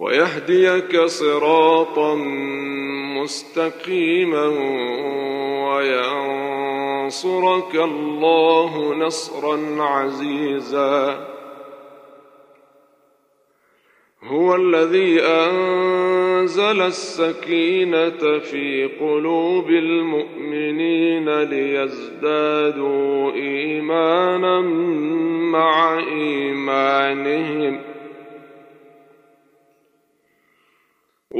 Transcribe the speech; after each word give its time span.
ويهديك 0.00 1.00
صراطا 1.04 2.14
مستقيما 3.20 4.46
وينصرك 7.06 7.74
الله 7.74 8.94
نصرا 8.94 9.82
عزيزا. 9.82 11.26
هو 14.24 14.54
الذي 14.54 15.20
أنزل 15.22 16.80
السكينة 16.82 18.38
في 18.38 18.90
قلوب 19.00 19.70
المؤمنين 19.70 21.42
ليزدادوا 21.42 23.32
إيمانا 23.32 24.60
مع 25.50 25.98
إيمانهم. 25.98 27.89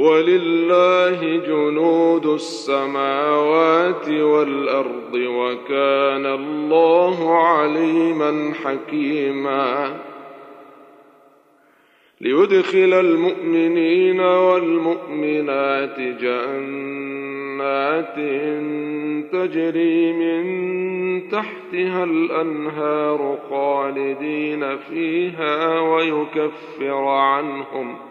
ولله 0.01 1.41
جنود 1.47 2.25
السماوات 2.25 4.09
والأرض 4.09 5.13
وكان 5.13 6.25
الله 6.25 7.47
عليما 7.47 8.53
حكيما. 8.63 9.99
ليدخل 12.21 12.93
المؤمنين 12.93 14.19
والمؤمنات 14.19 15.99
جنات 15.99 18.15
تجري 19.31 20.13
من 20.13 20.43
تحتها 21.29 22.03
الأنهار 22.03 23.37
خالدين 23.49 24.77
فيها 24.77 25.79
ويكفر 25.79 27.07
عنهم. 27.07 28.10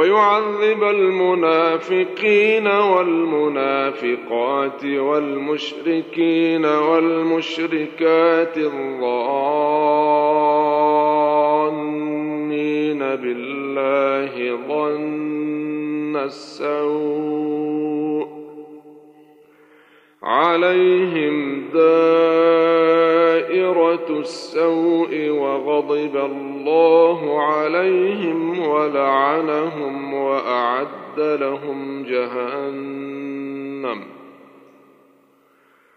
ويعذب 0.00 0.82
المنافقين 0.82 2.66
والمنافقات 2.66 4.04
والمشركين 4.84 6.64
والمشركات 6.64 8.58
الظانين 8.58 9.18
بالله 12.98 14.58
ظن 14.68 16.16
السوء. 16.16 17.89
عليهم 20.22 21.64
دائرة 21.72 22.10
السوء 24.10 25.28
وغضب 25.28 26.16
الله 26.16 27.42
عليهم 27.42 28.68
ولعنهم 28.68 30.14
وأعد 30.14 31.18
لهم 31.18 32.02
جهنم 32.02 33.20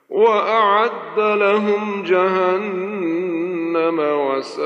وأعد 0.09 1.19
لهم 1.19 2.03
جهنم 2.03 3.99
وساءت 3.99 4.63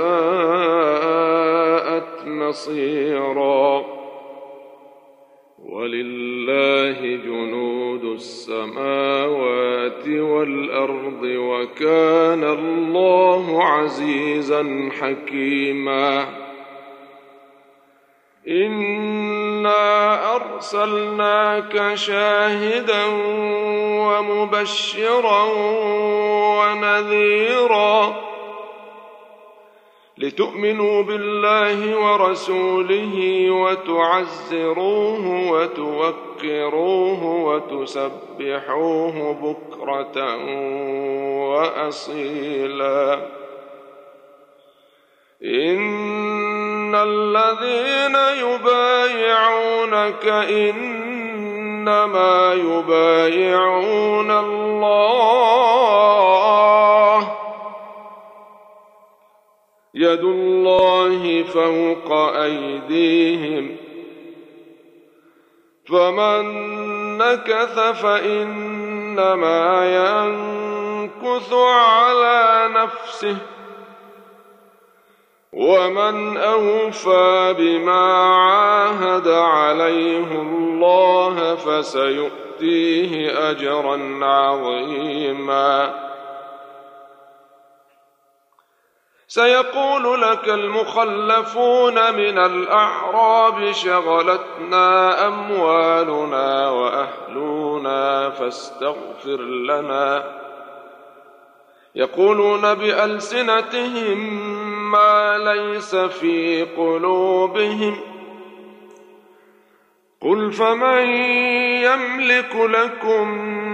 مصيراً 2.25 3.97
ولله 5.78 7.01
جنود 7.01 7.56
السماوات 8.03 9.68
والأرض 10.08 11.24
وكان 11.24 12.44
الله 12.44 13.63
عزيزا 13.63 14.90
حكيما. 15.02 16.28
انا 18.47 20.35
ارسلناك 20.35 21.96
شاهدا 21.96 23.06
ومبشرا 24.08 25.44
ونذيرا 26.59 28.27
لتؤمنوا 30.38 31.02
بالله 31.02 31.98
ورسوله 31.98 33.16
وتعزروه 33.52 35.52
وتوقروه 35.52 37.24
وتسبحوه 37.24 39.16
بكرة 39.42 40.18
وأصيلا. 41.50 43.28
إن 45.44 46.96
الذين 46.96 48.16
يبايعونك 48.46 50.26
إنما 50.50 52.53
يبايعون 52.53 54.31
الله 54.31 55.28
يد 60.00 60.24
الله 60.24 61.44
فوق 61.44 62.12
أيديهم. 62.13 63.75
فمن 65.85 66.44
نكث 67.18 67.80
فإنما 67.80 69.66
ينكث 69.85 71.53
على 71.53 72.69
نفسه. 72.74 73.38
ومن 75.53 76.38
أوفى 76.38 77.56
بما 77.58 78.14
عاهد 78.24 79.28
عليه 79.28 80.41
الله 80.41 81.56
فسيؤتيه 81.56 83.29
أجرا 83.50 84.25
عظيماً. 84.25 86.06
سيقول 89.28 90.22
لك 90.22 90.50
المخلفون 90.50 91.94
من 91.94 92.38
الأعراب 92.38 93.72
شغلتنا 93.72 95.28
أموالنا 95.28 96.70
وأهلنا 96.70 98.29
فاستغفر 98.29 99.41
لنا. 99.41 100.38
يقولون 101.96 102.74
بألسنتهم 102.74 104.18
ما 104.91 105.38
ليس 105.38 105.96
في 105.96 106.64
قلوبهم. 106.78 107.97
قل 110.22 110.52
فمن 110.52 111.08
يملك 111.84 112.56
لكم 112.56 113.66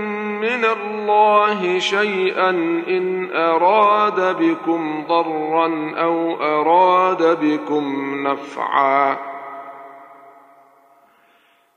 من 0.43 0.65
الله 0.65 1.79
شيئا 1.79 2.49
إن 2.87 3.31
أراد 3.35 4.37
بكم 4.37 5.05
ضرا 5.07 5.93
أو 5.95 6.35
أراد 6.41 7.39
بكم 7.45 8.15
نفعا. 8.27 9.17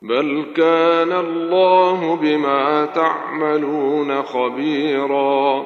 بل 0.01 0.45
كان 0.55 1.11
الله 1.11 2.15
بما 2.15 2.85
تعملون 2.85 4.23
خبيرا. 4.23 5.65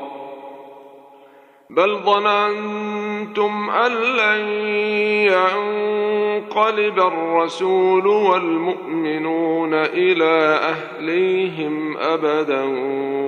بل 1.69 1.97
ظننتم 1.97 3.69
أن 3.69 3.91
لن 3.91 4.47
ينقلب 6.31 6.99
الرسول 6.99 8.07
والمؤمنون 8.07 9.73
إلى 9.73 10.59
أهليهم 10.61 11.97
أبدا 11.97 12.63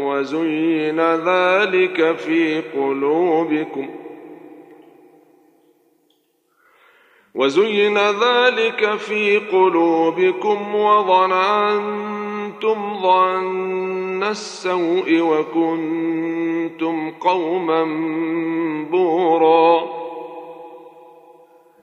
وزين 0.05 0.99
ذلك 1.01 2.15
في 2.17 2.61
قلوبكم 2.61 3.89
وزين 7.35 7.97
ذلك 7.97 8.95
في 8.95 9.37
قلوبكم 9.37 10.75
وظننتم 10.75 12.21
ظن 13.01 14.23
السوء 14.23 15.19
وكنتم 15.21 17.11
قوما 17.11 17.83
بوراً 18.91 20.02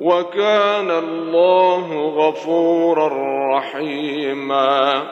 وكان 0.00 0.90
الله 0.90 2.08
غفورا 2.08 3.08
رحيما. 3.56 5.02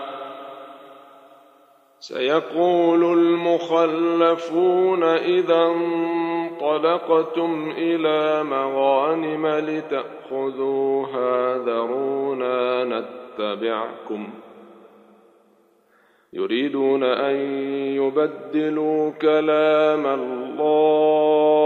سيقول 2.01 3.19
المخلفون 3.19 5.03
إذا 5.03 5.67
انطلقتم 5.67 7.75
إلى 7.77 8.45
مغانم 8.45 9.47
لتأخذوها 9.47 11.59
ذرونا 11.59 12.85
نتبعكم. 12.85 14.29
يريدون 16.33 17.03
أن 17.03 17.37
يبدلوا 17.97 19.11
كلام 19.11 20.07
الله 20.07 21.66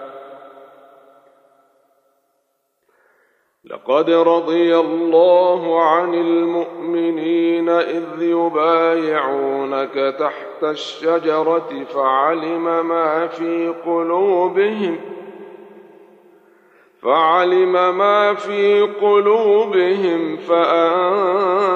لقد 3.87 4.09
رضي 4.09 4.77
الله 4.77 5.81
عن 5.81 6.13
المؤمنين 6.13 7.69
إذ 7.69 8.21
يبايعونك 8.21 10.15
تحت 10.19 10.63
الشجرة 10.63 11.83
فعلم 11.93 12.87
ما 12.87 13.27
في 13.27 13.73
قلوبهم 13.85 14.97
فعلم 17.01 17.97
ما 17.97 18.33
في 18.33 18.81
قلوبهم 18.81 20.37
فأنزل 20.37 21.67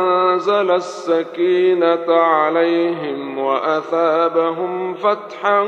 السكينة 0.71 2.13
عليهم 2.13 3.37
وأثابهم 3.37 4.93
فتحا 4.93 5.67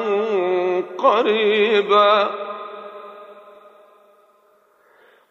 قريبا 0.97 2.46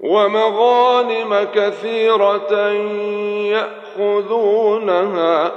ومغانم 0.06 1.46
كثيرة 1.54 2.70
يأخذونها. 3.98 5.52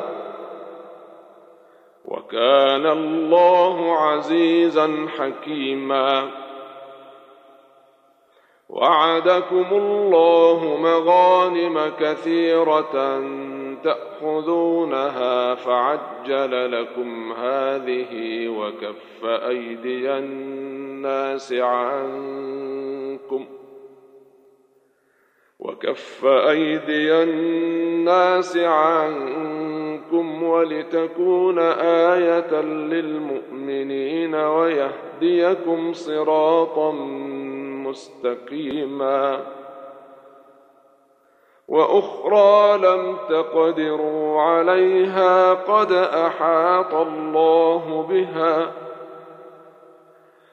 وكان 2.05 2.85
الله 2.85 3.97
عزيزا 3.97 5.07
حكيما. 5.17 6.29
وعدكم 8.69 9.65
الله 9.71 10.77
مغانم 10.81 11.91
كثيرة 11.99 13.23
تأخذونها 13.83 15.55
فعجل 15.55 16.81
لكم 16.81 17.33
هذه 17.33 18.47
وكف 18.47 19.25
أيدي 19.25 20.11
الناس 20.11 21.53
عنكم 21.53 23.45
ۖ. 23.55 23.58
وكف 25.59 26.25
أيدي 26.25 27.23
الناس 27.23 28.57
عنكم 28.57 30.43
ولتكون 30.43 31.59
آية 32.09 32.61
للمؤمنين 32.61 34.35
ويهديكم 34.35 35.93
صراطا 35.93 36.91
مستقيما. 37.85 39.45
وأخرى 41.67 42.77
لم 42.77 43.17
تقدروا 43.29 44.41
عليها 44.41 45.53
قد 45.53 45.91
أحاط 45.91 46.93
الله 46.93 48.07
بها 48.09 48.71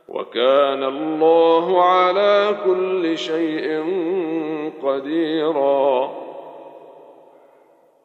وكان 0.09 0.85
الله 0.85 1.83
على 1.83 2.57
كل 2.67 3.19
شيء 3.19 3.85
قديرا. 4.83 6.11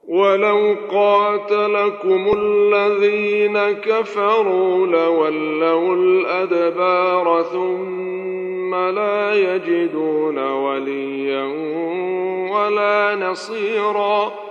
ولو 0.08 0.76
قاتلكم 0.92 2.34
الذين 2.38 3.72
كفروا 3.72 4.88
لولوا 4.88 5.96
الأدبار 5.96 7.44
ثم 7.44 8.76
لا 8.76 9.36
يجدون 9.36 10.52
وليا 10.52 11.44
ولا 12.52 13.16
نصيرا. 13.16 14.51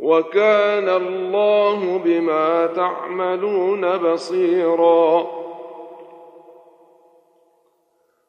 وكان 0.00 0.88
الله 0.88 1.98
بما 2.04 2.66
تعملون 2.66 3.96
بصيرا. 3.96 5.26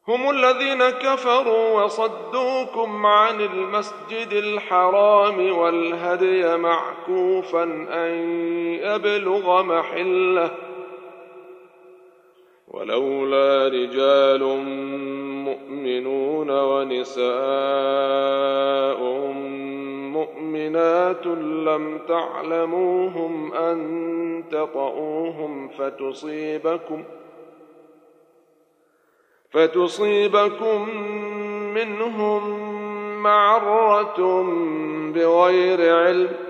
هم 0.08 0.30
الذين 0.30 0.90
كفروا 0.90 1.82
وصدوكم 1.82 3.06
عن 3.06 3.40
المسجد 3.40 4.32
الحرام 4.32 5.58
والهدي 5.58 6.56
معكوفا 6.56 7.62
أن 7.90 8.10
يبلغ 8.82 9.62
محله. 9.62 10.65
ولولا 12.76 13.68
رجال 13.68 14.42
مؤمنون 15.44 16.50
ونساء 16.50 17.26
مؤمنات 20.12 21.26
لم 21.66 21.98
تعلموهم 22.08 23.54
أن 23.54 23.78
تطؤوهم 24.50 25.68
فتصيبكم 25.68 27.04
فتصيبكم 29.50 30.88
منهم 31.74 32.42
معرة 33.22 34.42
بغير 35.14 35.96
علم 35.96 36.45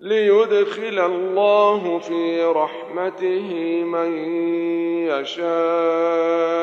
ليدخل 0.00 0.98
الله 0.98 1.98
في 1.98 2.44
رحمته 2.44 3.82
من 3.84 4.16
يشاء. 5.08 6.60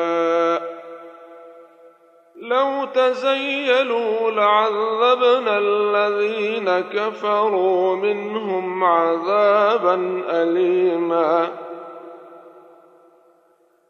لو 2.36 2.84
تزيلوا 2.94 4.30
لعذبنا 4.30 5.58
الذين 5.58 6.80
كفروا 6.80 7.96
منهم 7.96 8.84
عذابا 8.84 10.22
أليما. 10.28 11.50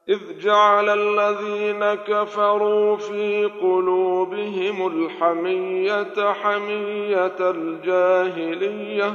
إذ 0.08 0.38
جعل 0.38 0.88
الذين 0.88 1.94
كفروا 1.94 2.96
في 2.96 3.44
قلوبهم 3.60 4.86
الحمية 4.86 6.32
حمية 6.32 7.36
الجاهلية 7.40 9.14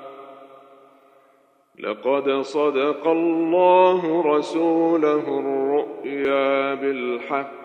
لقد 1.81 2.41
صدق 2.41 3.07
الله 3.07 4.37
رسوله 4.37 5.39
الرؤيا 5.39 6.75
بالحق. 6.75 7.61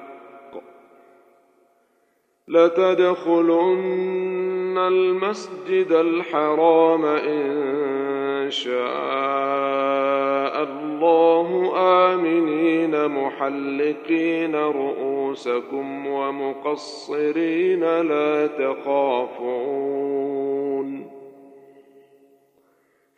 لتدخلن 2.49 4.79
المسجد 4.79 5.93
الحرام 5.93 7.05
إن 7.05 8.51
شاء 8.51 8.77
الله 10.63 11.73
آمنين 12.15 13.09
محلقين 13.09 14.57
رؤوسكم 14.57 16.07
ومقصرين 16.07 18.01
لا 18.01 18.47
تخافون. 18.47 19.86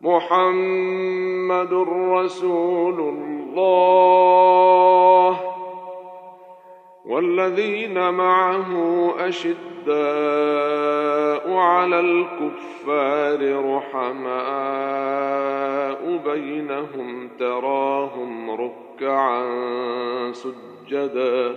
محمد 0.00 1.72
رسول 1.88 3.00
الله 3.00 4.36
والذين 7.06 8.10
معه 8.10 8.70
أشداء 9.18 9.56
على 11.52 12.00
الكفار 12.00 13.64
رحماء 13.76 14.36
بينهم 16.24 17.28
تراهم 17.38 18.50
ركعا 18.50 19.52
سجداً 20.32 21.56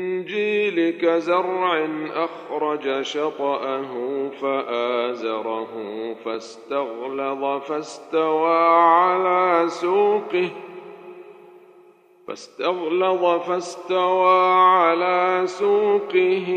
الإنجيل 0.21 0.97
كزرع 1.01 1.87
أخرج 2.15 3.01
شطأه 3.01 3.89
فآزره 4.41 5.67
فاستغلظ 6.25 7.61
فاستوى 7.61 8.57
على 8.77 9.69
سوقه 9.69 10.49
فاستغلظ 12.27 13.25
فاستوى 13.25 14.51
على 14.53 15.41
سوقه 15.45 16.49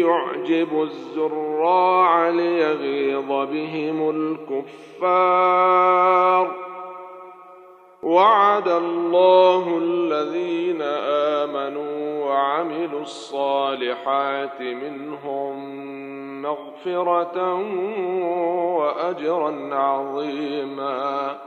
يعجب 0.00 0.82
الزراع 0.82 2.28
ليغيظ 2.28 3.28
بهم 3.28 4.10
الكفار 4.90 6.52
وعد 8.02 8.68
الله 8.68 9.78
الذين 9.78 10.82
آمنوا 11.42 12.11
وعملوا 12.32 13.00
الصالحات 13.00 14.60
منهم 14.60 15.54
مغفرة 16.42 17.54
وأجرا 18.76 19.74
عظيما. 19.74 21.38